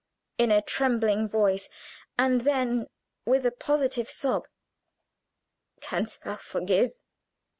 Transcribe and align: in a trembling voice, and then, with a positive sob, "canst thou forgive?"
in 0.39 0.49
a 0.49 0.63
trembling 0.63 1.27
voice, 1.29 1.69
and 2.17 2.41
then, 2.41 2.87
with 3.23 3.45
a 3.45 3.51
positive 3.51 4.09
sob, 4.09 4.47
"canst 5.79 6.23
thou 6.23 6.37
forgive?" 6.37 6.93